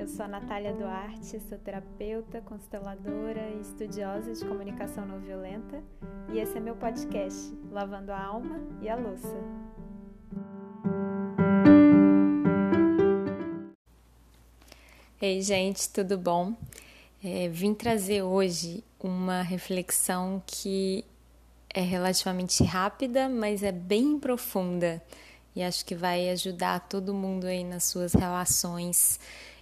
Eu 0.00 0.08
sou 0.08 0.24
a 0.24 0.28
Natália 0.28 0.72
Duarte, 0.72 1.38
sou 1.40 1.58
terapeuta, 1.58 2.40
consteladora 2.40 3.50
e 3.50 3.60
estudiosa 3.60 4.32
de 4.32 4.42
comunicação 4.46 5.04
não 5.04 5.20
violenta, 5.20 5.84
e 6.32 6.38
esse 6.38 6.56
é 6.56 6.60
meu 6.60 6.74
podcast, 6.74 7.52
Lavando 7.70 8.10
a 8.10 8.18
Alma 8.18 8.66
e 8.80 8.88
a 8.88 8.96
Louça. 8.96 9.36
Ei, 15.20 15.42
gente, 15.42 15.90
tudo 15.90 16.16
bom? 16.16 16.54
É, 17.22 17.50
vim 17.50 17.74
trazer 17.74 18.22
hoje 18.22 18.82
uma 18.98 19.42
reflexão 19.42 20.42
que 20.46 21.04
é 21.74 21.82
relativamente 21.82 22.64
rápida, 22.64 23.28
mas 23.28 23.62
é 23.62 23.70
bem 23.70 24.18
profunda 24.18 25.02
e 25.54 25.62
acho 25.62 25.84
que 25.84 25.94
vai 25.94 26.30
ajudar 26.30 26.88
todo 26.88 27.12
mundo 27.12 27.46
aí 27.46 27.64
nas 27.64 27.84
suas 27.84 28.14
relações. 28.14 29.18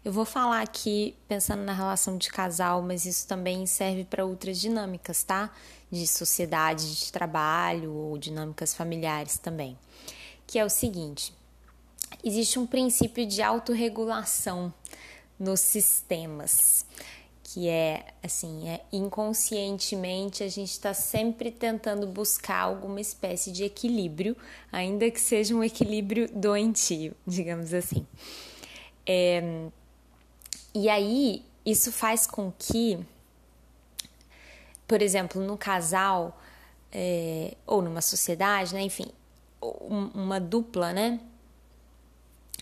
Eu 0.08 0.12
vou 0.14 0.24
falar 0.24 0.62
aqui 0.62 1.14
pensando 1.28 1.64
na 1.64 1.74
relação 1.74 2.16
de 2.16 2.30
casal, 2.30 2.80
mas 2.80 3.04
isso 3.04 3.28
também 3.28 3.66
serve 3.66 4.04
para 4.04 4.24
outras 4.24 4.58
dinâmicas, 4.58 5.22
tá? 5.22 5.52
De 5.90 6.06
sociedade, 6.06 6.98
de 6.98 7.12
trabalho 7.12 7.92
ou 7.92 8.16
dinâmicas 8.16 8.72
familiares 8.72 9.36
também. 9.36 9.76
Que 10.46 10.58
é 10.58 10.64
o 10.64 10.70
seguinte: 10.70 11.34
existe 12.24 12.58
um 12.58 12.66
princípio 12.66 13.26
de 13.26 13.42
autorregulação 13.42 14.72
nos 15.38 15.60
sistemas 15.60 16.86
que 17.44 17.68
é 17.68 18.06
assim, 18.22 18.66
é 18.66 18.80
inconscientemente 18.90 20.42
a 20.42 20.48
gente 20.48 20.70
está 20.70 20.94
sempre 20.94 21.50
tentando 21.50 22.06
buscar 22.06 22.60
alguma 22.60 23.00
espécie 23.02 23.52
de 23.52 23.62
equilíbrio, 23.62 24.34
ainda 24.72 25.10
que 25.10 25.20
seja 25.20 25.54
um 25.54 25.62
equilíbrio 25.62 26.30
doentio, 26.32 27.14
digamos 27.26 27.74
assim. 27.74 28.06
É, 29.06 29.70
e 30.74 30.88
aí 30.88 31.44
isso 31.64 31.90
faz 31.92 32.26
com 32.26 32.52
que, 32.52 32.98
por 34.86 35.02
exemplo, 35.02 35.42
no 35.42 35.56
casal 35.56 36.40
é, 36.92 37.54
ou 37.66 37.82
numa 37.82 38.00
sociedade, 38.00 38.74
né, 38.74 38.82
enfim, 38.82 39.06
uma 39.60 40.40
dupla, 40.40 40.92
né? 40.92 41.20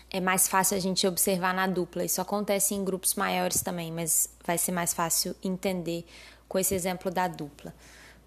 é 0.09 0.19
mais 0.19 0.47
fácil 0.47 0.77
a 0.77 0.79
gente 0.79 1.05
observar 1.05 1.53
na 1.53 1.67
dupla. 1.67 2.03
Isso 2.03 2.21
acontece 2.21 2.73
em 2.73 2.83
grupos 2.83 3.15
maiores 3.15 3.61
também, 3.61 3.91
mas 3.91 4.29
vai 4.45 4.57
ser 4.57 4.71
mais 4.71 4.93
fácil 4.93 5.35
entender 5.43 6.05
com 6.47 6.57
esse 6.57 6.73
exemplo 6.73 7.11
da 7.11 7.27
dupla. 7.27 7.73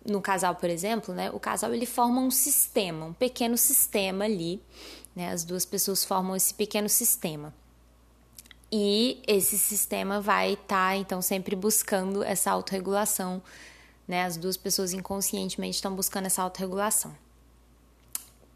No 0.05 0.21
casal, 0.21 0.55
por 0.55 0.71
exemplo, 0.71 1.15
né, 1.15 1.31
o 1.31 1.41
casal 1.41 1.75
ele 1.75 1.87
forma 1.87 2.21
um 2.21 2.31
sistema, 2.31 3.07
um 3.07 3.13
pequeno 3.13 3.57
sistema 3.57 4.25
ali, 4.25 4.63
né, 5.15 5.31
as 5.31 5.45
duas 5.45 5.65
pessoas 5.65 6.05
formam 6.05 6.37
esse 6.37 6.55
pequeno 6.55 6.89
sistema. 6.89 7.53
E 8.73 9.23
esse 9.27 9.59
sistema 9.59 10.21
vai 10.21 10.53
estar, 10.53 10.67
tá, 10.67 10.97
então, 10.97 11.21
sempre 11.21 11.57
buscando 11.57 12.23
essa 12.23 12.51
autorregulação, 12.51 13.43
né, 14.07 14.25
as 14.25 14.37
duas 14.37 14.57
pessoas 14.57 14.93
inconscientemente 14.93 15.77
estão 15.77 15.95
buscando 15.95 16.27
essa 16.27 16.43
autorregulação 16.43 17.15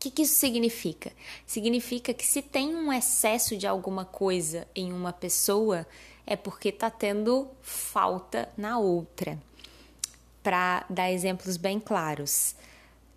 que, 0.05 0.11
que 0.11 0.23
isso 0.23 0.35
significa? 0.35 1.13
Significa 1.47 2.13
que 2.13 2.27
se 2.27 2.43
tem 2.43 2.75
um 2.75 2.93
excesso 2.93 3.57
de 3.57 3.67
alguma 3.67 4.05
coisa 4.05 4.67
em 4.75 4.93
uma 4.93 5.13
pessoa, 5.13 5.87
é 6.27 6.37
porque 6.37 6.69
está 6.69 6.91
tendo 6.91 7.49
falta 7.63 8.49
na 8.57 8.79
outra. 8.79 9.39
Para 10.43 10.85
dar 10.91 11.11
exemplos 11.11 11.57
bem 11.57 11.81
claros. 11.81 12.55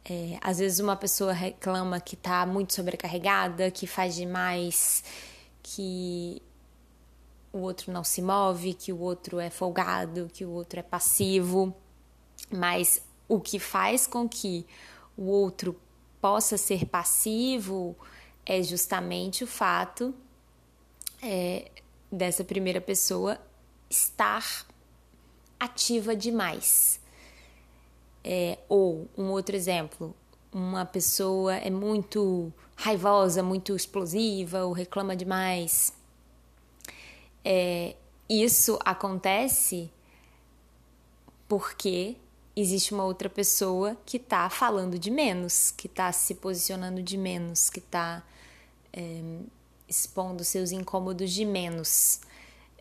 É, 0.10 0.38
às 0.40 0.60
vezes 0.60 0.80
uma 0.80 0.96
pessoa 0.96 1.34
reclama 1.34 2.00
que 2.00 2.16
está 2.16 2.46
muito 2.46 2.74
sobrecarregada, 2.74 3.70
que 3.70 3.86
faz 3.86 4.16
demais, 4.16 5.04
que 5.62 6.42
o 7.52 7.60
outro 7.60 7.92
não 7.92 8.04
se 8.04 8.22
move, 8.22 8.74
que 8.74 8.92
o 8.92 9.00
outro 9.00 9.40
é 9.40 9.50
folgado, 9.50 10.30
que 10.34 10.46
o 10.46 10.52
outro 10.52 10.80
é 10.80 10.84
passivo. 10.84 11.76
Mas 12.52 13.02
o 13.28 13.40
que 13.40 13.60
faz 13.60 14.06
com 14.08 14.28
que 14.28 14.66
o 15.18 15.26
outro 15.26 15.76
possa 16.22 16.58
ser 16.58 16.86
passivo 16.86 17.96
é 18.46 18.62
justamente 18.62 19.44
o 19.44 19.48
fato 19.48 20.14
é, 21.22 21.72
dessa 22.12 22.44
primeira 22.44 22.80
pessoa 22.80 23.40
estar 23.90 24.66
ativa 25.60 26.16
demais. 26.16 27.00
É, 28.24 28.58
ou 28.68 29.08
um 29.18 29.32
outro 29.32 29.56
exemplo, 29.56 30.16
uma 30.52 30.86
pessoa 30.86 31.56
é 31.56 31.70
muito 31.70 32.52
raivosa, 32.76 33.42
muito 33.42 33.76
explosiva 33.76 34.66
ou 34.66 34.74
reclama 34.74 35.16
demais. 35.16 35.94
É, 37.50 37.96
isso 38.30 38.78
acontece 38.84 39.90
porque 41.48 42.18
existe 42.54 42.94
uma 42.94 43.06
outra 43.06 43.30
pessoa 43.30 43.96
que 44.06 44.18
está 44.18 44.50
falando 44.50 45.00
de 45.00 45.10
menos, 45.10 45.72
que 45.72 45.88
está 45.88 46.12
se 46.12 46.36
posicionando 46.36 47.02
de 47.02 47.18
menos, 47.18 47.70
que 47.70 47.80
está 47.80 48.22
é, 48.92 49.22
expondo 49.88 50.44
seus 50.44 50.74
incômodos 50.74 51.32
de 51.32 51.46
menos. 51.46 52.20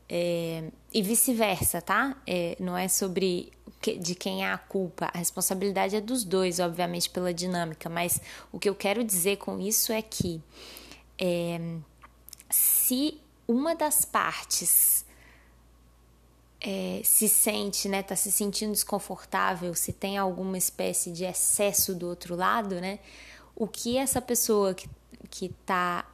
É, 0.08 0.64
e 0.92 1.00
vice-versa, 1.00 1.80
tá? 1.80 2.20
É, 2.26 2.56
não 2.58 2.76
é 2.76 2.88
sobre 2.88 3.52
de 4.00 4.16
quem 4.16 4.44
é 4.44 4.50
a 4.50 4.58
culpa, 4.58 5.08
a 5.14 5.18
responsabilidade 5.18 5.94
é 5.94 6.00
dos 6.00 6.24
dois, 6.24 6.58
obviamente, 6.58 7.08
pela 7.08 7.32
dinâmica, 7.32 7.88
mas 7.88 8.20
o 8.50 8.58
que 8.58 8.68
eu 8.68 8.74
quero 8.74 9.04
dizer 9.04 9.36
com 9.36 9.60
isso 9.60 9.92
é 9.92 10.02
que 10.02 10.42
é, 11.20 11.60
se 12.50 13.20
uma 13.48 13.74
das 13.74 14.04
partes 14.04 15.04
é, 16.60 17.00
se 17.04 17.28
sente, 17.28 17.88
né, 17.88 18.02
tá 18.02 18.16
se 18.16 18.32
sentindo 18.32 18.72
desconfortável, 18.72 19.74
se 19.74 19.92
tem 19.92 20.18
alguma 20.18 20.58
espécie 20.58 21.12
de 21.12 21.24
excesso 21.24 21.94
do 21.94 22.08
outro 22.08 22.34
lado, 22.34 22.80
né, 22.80 22.98
o 23.54 23.66
que 23.66 23.96
essa 23.96 24.20
pessoa 24.20 24.74
que, 24.74 24.88
que 25.30 25.48
tá 25.64 26.04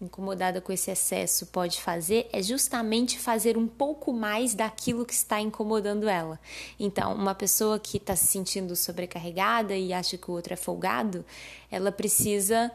incomodada 0.00 0.60
com 0.60 0.72
esse 0.72 0.90
excesso 0.90 1.46
pode 1.46 1.80
fazer 1.80 2.28
é 2.32 2.42
justamente 2.42 3.18
fazer 3.18 3.56
um 3.56 3.66
pouco 3.66 4.12
mais 4.12 4.54
daquilo 4.54 5.04
que 5.04 5.12
está 5.12 5.40
incomodando 5.40 6.08
ela. 6.08 6.40
Então, 6.78 7.14
uma 7.14 7.34
pessoa 7.34 7.78
que 7.78 7.98
está 7.98 8.16
se 8.16 8.26
sentindo 8.26 8.74
sobrecarregada 8.74 9.76
e 9.76 9.92
acha 9.92 10.16
que 10.16 10.30
o 10.30 10.34
outro 10.34 10.54
é 10.54 10.56
folgado, 10.56 11.24
ela 11.70 11.92
precisa 11.92 12.72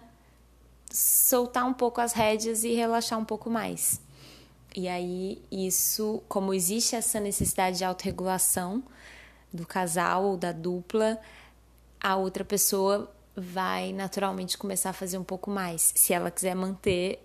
soltar 0.95 1.65
um 1.65 1.73
pouco 1.73 1.99
as 1.99 2.13
rédeas 2.13 2.63
e 2.63 2.73
relaxar 2.73 3.19
um 3.19 3.25
pouco 3.25 3.49
mais. 3.49 4.01
E 4.73 4.87
aí, 4.87 5.41
isso, 5.51 6.23
como 6.27 6.53
existe 6.53 6.95
essa 6.95 7.19
necessidade 7.19 7.77
de 7.77 7.83
autorregulação 7.83 8.81
do 9.53 9.65
casal 9.65 10.23
ou 10.23 10.37
da 10.37 10.53
dupla, 10.53 11.19
a 12.01 12.15
outra 12.15 12.45
pessoa 12.45 13.11
vai 13.35 13.91
naturalmente 13.91 14.57
começar 14.57 14.91
a 14.91 14.93
fazer 14.93 15.17
um 15.17 15.23
pouco 15.23 15.51
mais, 15.51 15.93
se 15.95 16.13
ela 16.13 16.31
quiser 16.31 16.55
manter 16.55 17.19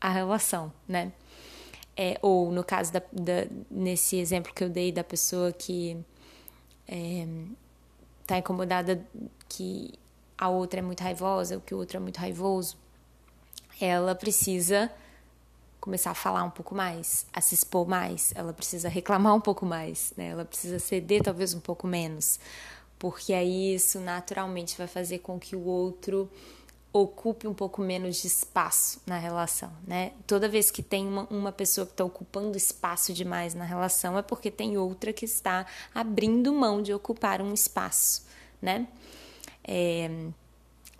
a 0.00 0.08
relação, 0.08 0.72
né? 0.86 1.12
É, 1.96 2.16
ou 2.22 2.52
no 2.52 2.62
caso 2.62 2.92
da, 2.92 3.02
da, 3.12 3.48
nesse 3.68 4.16
exemplo 4.16 4.54
que 4.54 4.62
eu 4.62 4.70
dei 4.70 4.92
da 4.92 5.02
pessoa 5.02 5.50
que 5.50 5.96
é, 6.86 7.26
incomodada 8.38 9.04
que 9.48 9.94
a 10.36 10.48
outra 10.48 10.78
é 10.78 10.82
muito 10.82 11.00
raivosa, 11.00 11.56
ou 11.56 11.60
que 11.60 11.74
o 11.74 11.78
outro 11.78 11.96
é 11.96 12.00
muito 12.00 12.18
raivoso, 12.18 12.76
ela 13.80 14.14
precisa 14.14 14.90
começar 15.80 16.10
a 16.10 16.14
falar 16.14 16.42
um 16.44 16.50
pouco 16.50 16.74
mais, 16.74 17.26
a 17.32 17.40
se 17.40 17.54
expor 17.54 17.86
mais, 17.86 18.32
ela 18.34 18.52
precisa 18.52 18.88
reclamar 18.88 19.34
um 19.34 19.40
pouco 19.40 19.64
mais, 19.64 20.12
né? 20.16 20.28
Ela 20.28 20.44
precisa 20.44 20.78
ceder 20.78 21.22
talvez 21.22 21.54
um 21.54 21.60
pouco 21.60 21.86
menos, 21.86 22.38
porque 22.98 23.32
aí 23.32 23.74
isso 23.74 24.00
naturalmente 24.00 24.76
vai 24.76 24.86
fazer 24.86 25.20
com 25.20 25.38
que 25.38 25.54
o 25.54 25.64
outro 25.64 26.28
ocupe 26.92 27.46
um 27.46 27.54
pouco 27.54 27.80
menos 27.80 28.16
de 28.16 28.26
espaço 28.26 29.00
na 29.06 29.18
relação, 29.18 29.70
né? 29.86 30.12
Toda 30.26 30.48
vez 30.48 30.70
que 30.70 30.82
tem 30.82 31.06
uma, 31.06 31.26
uma 31.30 31.52
pessoa 31.52 31.86
que 31.86 31.92
está 31.92 32.04
ocupando 32.04 32.56
espaço 32.56 33.12
demais 33.12 33.54
na 33.54 33.64
relação 33.64 34.18
é 34.18 34.22
porque 34.22 34.50
tem 34.50 34.76
outra 34.76 35.12
que 35.12 35.24
está 35.24 35.66
abrindo 35.94 36.52
mão 36.52 36.82
de 36.82 36.92
ocupar 36.92 37.40
um 37.40 37.52
espaço, 37.52 38.26
né? 38.60 38.88
É, 39.62 40.10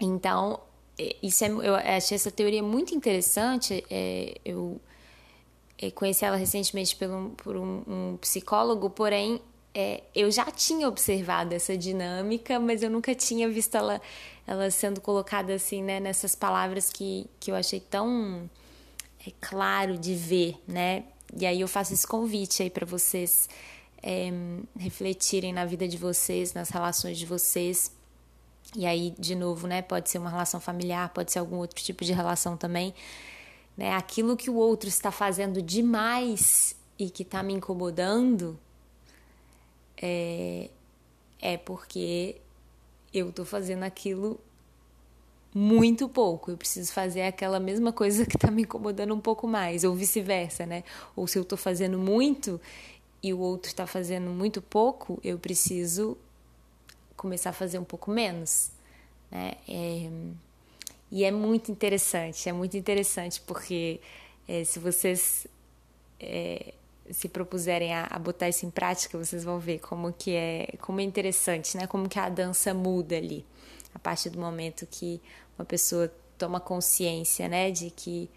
então 0.00 0.61
isso 1.23 1.45
é, 1.45 1.49
eu 1.49 1.75
achei 1.75 2.17
essa 2.17 2.31
teoria 2.31 2.62
muito 2.62 2.95
interessante. 2.95 3.85
É, 3.91 4.35
eu 4.45 4.81
é, 5.79 5.91
conheci 5.91 6.25
ela 6.25 6.37
recentemente 6.37 6.97
por 6.97 7.09
um, 7.09 7.31
por 7.31 7.56
um, 7.56 7.83
um 7.87 8.17
psicólogo, 8.21 8.91
porém 8.91 9.41
é, 9.75 10.03
eu 10.15 10.31
já 10.31 10.47
tinha 10.47 10.89
observado 10.89 11.55
essa 11.55 11.77
dinâmica, 11.77 12.59
mas 12.59 12.83
eu 12.83 12.91
nunca 12.91 13.15
tinha 13.15 13.49
visto 13.49 13.77
ela, 13.77 14.00
ela 14.47 14.71
sendo 14.71 15.00
colocada 15.00 15.55
assim, 15.55 15.83
né, 15.83 16.00
nessas 16.00 16.35
palavras 16.35 16.91
que, 16.91 17.27
que 17.39 17.50
eu 17.50 17.55
achei 17.55 17.79
tão 17.79 18.50
é, 19.25 19.33
claro 19.41 19.97
de 19.97 20.15
ver, 20.15 20.56
né? 20.67 21.05
E 21.39 21.47
aí 21.47 21.61
eu 21.61 21.69
faço 21.69 21.93
esse 21.93 22.06
convite 22.06 22.62
aí 22.62 22.71
para 22.71 22.87
vocês 22.87 23.49
é, 24.03 24.31
refletirem 24.77 25.53
na 25.53 25.65
vida 25.65 25.87
de 25.87 25.97
vocês, 25.97 26.55
nas 26.55 26.71
relações 26.71 27.19
de 27.19 27.27
vocês 27.27 27.93
e 28.76 28.87
aí, 28.87 29.15
de 29.19 29.35
novo, 29.35 29.67
né, 29.67 29.81
pode 29.82 30.11
ser 30.11 30.19
uma 30.19 30.31
relação 30.31 30.61
familiar, 30.61 31.09
pode 31.11 31.32
ser 31.32 31.38
algum 31.38 31.56
outro 31.56 31.82
tipo 31.82 32.05
de 32.05 32.12
relação 32.12 32.56
também, 32.56 32.94
né? 33.76 33.94
Aquilo 33.94 34.37
que 34.37 34.50
o 34.50 34.56
outro 34.56 34.88
está 34.88 35.11
fazendo 35.11 35.62
demais 35.62 36.76
e 36.99 37.09
que 37.09 37.23
está 37.23 37.43
me 37.43 37.55
incomodando 37.55 38.59
é, 39.97 40.69
é 41.41 41.56
porque 41.56 42.37
eu 43.15 43.31
estou 43.31 43.44
fazendo 43.44 43.85
aquilo 43.85 44.38
muito 45.55 46.09
pouco. 46.09 46.50
Eu 46.50 46.56
preciso 46.56 46.93
fazer 46.93 47.23
aquela 47.23 47.59
mesma 47.59 47.93
coisa 47.93 48.26
que 48.26 48.37
está 48.37 48.50
me 48.50 48.62
incomodando 48.62 49.14
um 49.14 49.21
pouco 49.21 49.47
mais, 49.47 49.82
ou 49.85 49.94
vice-versa, 49.94 50.67
né? 50.67 50.85
Ou 51.17 51.26
se 51.26 51.38
eu 51.38 51.43
estou 51.43 51.56
fazendo 51.56 51.99
muito 51.99 52.61
e 53.23 53.32
o 53.32 53.38
outro 53.38 53.69
está 53.69 53.87
fazendo 53.87 54.31
muito 54.31 54.61
pouco, 54.61 55.19
eu 55.25 55.38
preciso 55.38 56.17
começar 57.19 57.50
a 57.50 57.53
fazer 57.53 57.79
um 57.79 57.85
pouco 57.85 58.11
menos, 58.11 58.70
né? 59.31 59.53
É, 59.69 60.11
e 61.11 61.25
é 61.25 61.31
muito 61.31 61.70
interessante, 61.70 62.49
é 62.49 62.53
muito 62.53 62.76
interessante 62.76 63.41
porque 63.43 64.00
é, 64.47 64.65
se 64.65 64.79
vocês 64.79 65.47
é, 66.20 66.73
se 67.11 67.29
propuserem 67.29 67.94
a, 67.94 68.06
a, 68.11 68.19
botar 68.19 68.49
isso 68.49 68.65
em 68.65 68.70
prática, 68.70 69.19
vocês 69.19 69.44
vão 69.44 69.59
ver 69.59 69.81
como 69.81 70.12
que 70.12 70.35
é, 70.35 70.75
como 70.81 71.00
é 71.00 71.03
interessante, 71.03 71.76
né? 71.76 71.87
Como 71.87 72.09
que 72.09 72.19
a 72.19 72.29
dança 72.29 72.73
muda 72.73 73.17
ali 73.17 73.44
a 73.94 73.99
partir 73.99 74.31
do 74.31 74.38
momento 74.38 74.87
que 74.87 75.21
uma 75.59 75.64
pessoa 75.64 76.12
toma 76.37 76.61
consciência, 76.61 77.49
né, 77.49 77.71
de 77.71 77.91
que 77.91 78.31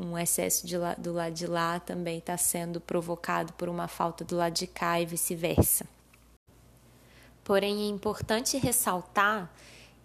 um 0.00 0.18
excesso 0.18 0.66
lá, 0.78 0.94
do 0.94 1.12
lado 1.12 1.32
de 1.32 1.46
lá 1.46 1.78
também 1.80 2.18
está 2.18 2.36
sendo 2.36 2.80
provocado 2.80 3.52
por 3.52 3.68
uma 3.68 3.88
falta 3.88 4.24
do 4.24 4.36
lado 4.36 4.52
de 4.52 4.66
cá 4.66 5.00
e 5.00 5.06
vice-versa. 5.06 5.86
Porém, 7.48 7.86
é 7.86 7.88
importante 7.88 8.58
ressaltar 8.58 9.50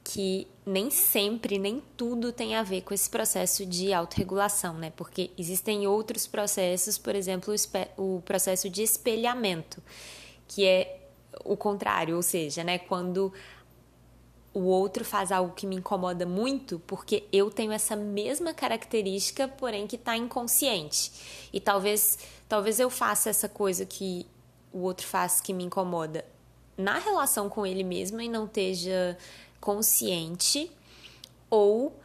que 0.01 0.48
nem 0.66 0.90
sempre, 0.90 1.60
nem 1.60 1.84
tudo 1.98 2.31
tem 2.31 2.56
a 2.56 2.63
ver 2.63 2.84
com 2.84 2.94
esse 2.94 3.10
processo 3.10 3.66
de 3.66 3.92
autorregulação, 3.92 4.75
né? 4.75 4.94
Porque 4.95 5.30
existem 5.38 5.86
outros 5.86 6.25
processos, 6.25 6.98
por 6.98 7.13
exemplo, 7.13 7.54
o 7.98 8.22
processo 8.22 8.69
de 8.69 8.81
espelhamento, 8.81 9.84
que 10.48 10.66
é 10.66 11.01
o 11.44 11.57
contrário, 11.57 12.16
ou 12.16 12.22
seja, 12.22 12.63
né, 12.63 12.78
quando 12.78 13.34
o 14.54 14.62
outro 14.62 15.04
faz 15.04 15.30
algo 15.30 15.54
que 15.54 15.68
me 15.68 15.75
incomoda 15.75 16.25
muito 16.25 16.80
porque 16.88 17.25
eu 17.30 17.51
tenho 17.51 17.74
essa 17.74 17.94
mesma 17.94 18.54
característica, 18.54 19.50
porém 19.50 19.86
que 19.86 19.98
está 19.98 20.16
inconsciente. 20.16 21.12
E 21.51 21.60
talvez, 21.60 22.19
talvez 22.48 22.80
eu 22.80 22.90
faça 22.90 23.30
essa 23.30 23.50
coisa 23.50 23.86
que 23.86 24.25
o 24.72 24.80
outro 24.80 25.06
faz 25.06 25.42
que 25.42 25.51
me 25.51 25.66
incomoda 25.66 26.24
na 26.78 26.98
relação 27.00 27.50
com 27.50 27.66
ele 27.66 27.84
mesmo 27.84 28.22
e 28.22 28.30
não 28.30 28.46
esteja 28.46 29.18
consciente, 29.60 30.72
ou 31.50 31.96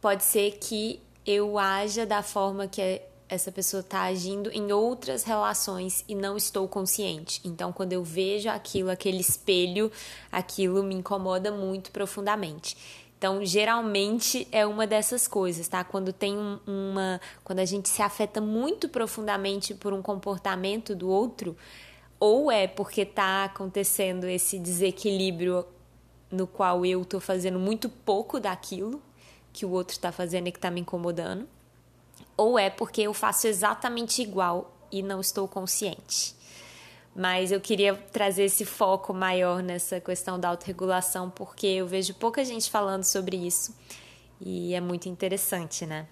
pode 0.00 0.24
ser 0.24 0.52
que 0.58 1.00
eu 1.26 1.58
haja 1.58 2.06
da 2.06 2.22
forma 2.22 2.66
que 2.66 3.02
essa 3.28 3.52
pessoa 3.52 3.80
está 3.80 4.02
agindo 4.02 4.50
em 4.50 4.72
outras 4.72 5.22
relações 5.22 6.04
e 6.08 6.14
não 6.16 6.36
estou 6.36 6.66
consciente. 6.66 7.40
Então, 7.44 7.72
quando 7.72 7.92
eu 7.92 8.02
vejo 8.02 8.48
aquilo, 8.48 8.90
aquele 8.90 9.20
espelho, 9.20 9.90
aquilo 10.32 10.82
me 10.82 10.96
incomoda 10.96 11.52
muito 11.52 11.92
profundamente. 11.92 12.76
Então, 13.16 13.44
geralmente 13.44 14.48
é 14.50 14.66
uma 14.66 14.86
dessas 14.86 15.28
coisas, 15.28 15.68
tá? 15.68 15.84
Quando 15.84 16.12
tem 16.12 16.36
uma. 16.66 17.20
Quando 17.44 17.58
a 17.60 17.64
gente 17.64 17.88
se 17.88 18.02
afeta 18.02 18.40
muito 18.40 18.88
profundamente 18.88 19.74
por 19.74 19.92
um 19.92 20.02
comportamento 20.02 20.94
do 20.94 21.08
outro, 21.08 21.56
ou 22.20 22.52
é 22.52 22.68
porque 22.68 23.00
está 23.00 23.44
acontecendo 23.44 24.26
esse 24.26 24.58
desequilíbrio 24.58 25.66
no 26.30 26.46
qual 26.46 26.86
eu 26.86 27.02
estou 27.02 27.18
fazendo 27.18 27.58
muito 27.58 27.88
pouco 27.88 28.38
daquilo 28.38 29.02
que 29.52 29.66
o 29.66 29.70
outro 29.70 29.94
está 29.94 30.12
fazendo 30.12 30.46
e 30.46 30.52
que 30.52 30.58
está 30.58 30.70
me 30.70 30.80
incomodando 30.80 31.48
ou 32.40 32.58
é 32.58 32.70
porque 32.70 33.02
eu 33.02 33.12
faço 33.12 33.46
exatamente 33.46 34.22
igual 34.22 34.74
e 34.90 35.02
não 35.02 35.20
estou 35.20 35.46
consciente. 35.46 36.34
Mas 37.14 37.52
eu 37.52 37.60
queria 37.60 37.94
trazer 37.94 38.44
esse 38.44 38.64
foco 38.64 39.12
maior 39.12 39.62
nessa 39.62 40.00
questão 40.00 40.40
da 40.40 40.48
autorregulação, 40.48 41.28
porque 41.28 41.66
eu 41.66 41.86
vejo 41.86 42.14
pouca 42.14 42.42
gente 42.42 42.70
falando 42.70 43.04
sobre 43.04 43.36
isso 43.36 43.76
e 44.40 44.72
é 44.72 44.80
muito 44.80 45.06
interessante, 45.06 45.84
né? 45.84 46.08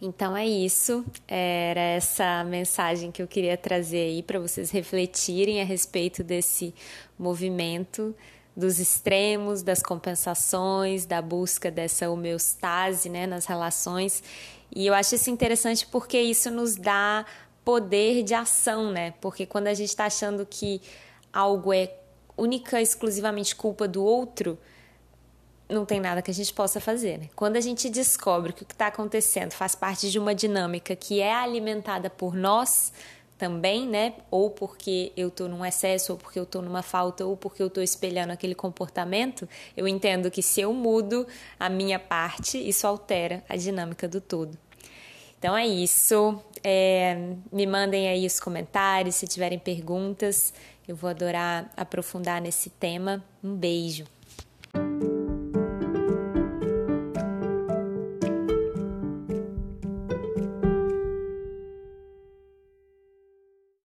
Então 0.00 0.36
é 0.36 0.46
isso, 0.46 1.04
era 1.26 1.80
essa 1.80 2.44
mensagem 2.44 3.10
que 3.10 3.22
eu 3.22 3.26
queria 3.26 3.56
trazer 3.56 4.08
aí 4.08 4.22
para 4.22 4.38
vocês 4.38 4.70
refletirem 4.70 5.62
a 5.62 5.64
respeito 5.64 6.22
desse 6.22 6.74
movimento 7.18 8.14
dos 8.54 8.78
extremos, 8.78 9.62
das 9.62 9.82
compensações, 9.82 11.06
da 11.06 11.20
busca 11.20 11.70
dessa 11.70 12.10
homeostase 12.10 13.08
né, 13.08 13.26
nas 13.26 13.46
relações. 13.46 14.22
E 14.74 14.86
eu 14.86 14.94
acho 14.94 15.14
isso 15.14 15.30
interessante 15.30 15.86
porque 15.86 16.20
isso 16.20 16.50
nos 16.50 16.76
dá 16.76 17.24
poder 17.64 18.22
de 18.22 18.34
ação, 18.34 18.90
né? 18.90 19.12
Porque 19.20 19.44
quando 19.44 19.66
a 19.66 19.74
gente 19.74 19.88
está 19.88 20.06
achando 20.06 20.46
que 20.46 20.80
algo 21.32 21.72
é 21.72 21.92
única, 22.36 22.80
exclusivamente 22.80 23.56
culpa 23.56 23.88
do 23.88 24.02
outro, 24.04 24.58
não 25.68 25.84
tem 25.84 26.00
nada 26.00 26.22
que 26.22 26.30
a 26.30 26.34
gente 26.34 26.52
possa 26.52 26.80
fazer. 26.80 27.18
Né? 27.18 27.28
Quando 27.34 27.56
a 27.56 27.60
gente 27.60 27.88
descobre 27.88 28.52
que 28.52 28.62
o 28.62 28.66
que 28.66 28.72
está 28.72 28.86
acontecendo 28.86 29.52
faz 29.52 29.74
parte 29.74 30.10
de 30.10 30.18
uma 30.18 30.34
dinâmica 30.34 30.94
que 30.94 31.20
é 31.20 31.34
alimentada 31.34 32.08
por 32.08 32.34
nós, 32.34 32.92
também, 33.38 33.86
né? 33.86 34.14
Ou 34.30 34.50
porque 34.50 35.12
eu 35.16 35.28
estou 35.28 35.48
num 35.48 35.64
excesso, 35.64 36.12
ou 36.12 36.18
porque 36.18 36.38
eu 36.38 36.44
estou 36.44 36.62
numa 36.62 36.82
falta, 36.82 37.24
ou 37.24 37.36
porque 37.36 37.62
eu 37.62 37.66
estou 37.66 37.82
espelhando 37.82 38.32
aquele 38.32 38.54
comportamento, 38.54 39.48
eu 39.76 39.86
entendo 39.86 40.30
que 40.30 40.42
se 40.42 40.60
eu 40.60 40.72
mudo 40.72 41.26
a 41.58 41.68
minha 41.68 41.98
parte, 41.98 42.56
isso 42.56 42.86
altera 42.86 43.44
a 43.48 43.56
dinâmica 43.56 44.08
do 44.08 44.20
todo. 44.20 44.56
Então 45.38 45.56
é 45.56 45.66
isso. 45.66 46.40
É, 46.64 47.34
me 47.52 47.66
mandem 47.66 48.08
aí 48.08 48.26
os 48.26 48.40
comentários 48.40 49.16
se 49.16 49.26
tiverem 49.26 49.58
perguntas. 49.58 50.52
Eu 50.88 50.96
vou 50.96 51.10
adorar 51.10 51.70
aprofundar 51.76 52.40
nesse 52.40 52.70
tema. 52.70 53.22
Um 53.44 53.54
beijo. 53.54 54.15